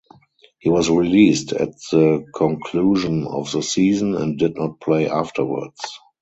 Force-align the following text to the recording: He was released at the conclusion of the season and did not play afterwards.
He 0.57 0.67
was 0.71 0.89
released 0.89 1.51
at 1.51 1.73
the 1.91 2.25
conclusion 2.33 3.27
of 3.27 3.51
the 3.51 3.61
season 3.61 4.15
and 4.15 4.35
did 4.35 4.57
not 4.57 4.79
play 4.79 5.07
afterwards. 5.07 5.79